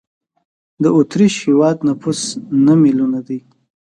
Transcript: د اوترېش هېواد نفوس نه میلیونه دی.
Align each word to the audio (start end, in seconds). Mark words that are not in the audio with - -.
د 0.83 0.85
اوترېش 0.97 1.33
هېواد 1.47 1.77
نفوس 1.87 2.19
نه 2.65 2.73
میلیونه 2.83 3.19
دی. 3.27 3.39